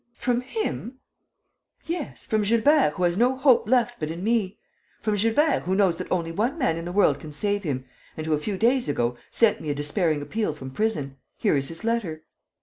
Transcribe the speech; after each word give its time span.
"From 0.15 0.41
him?" 0.41 0.97
"Yes, 1.85 2.25
from 2.25 2.41
Gilbert, 2.41 2.93
who 2.95 3.03
has 3.03 3.17
no 3.17 3.35
hope 3.35 3.69
left 3.69 3.99
but 3.99 4.09
in 4.09 4.23
me; 4.23 4.57
from 4.99 5.13
Gilbert, 5.13 5.59
who 5.59 5.75
knows 5.75 5.97
that 5.97 6.11
only 6.11 6.31
one 6.31 6.57
man 6.57 6.75
in 6.75 6.85
the 6.85 6.91
world 6.91 7.19
can 7.19 7.31
save 7.31 7.61
him 7.61 7.85
and 8.17 8.25
who, 8.25 8.33
a 8.33 8.39
few 8.39 8.57
days 8.57 8.89
ago, 8.89 9.15
sent 9.29 9.61
me 9.61 9.69
a 9.69 9.75
despairing 9.75 10.23
appeal 10.23 10.53
from 10.55 10.71
prison. 10.71 11.17
Here 11.37 11.55
is 11.55 11.67
his 11.67 11.83
letter." 11.83 12.23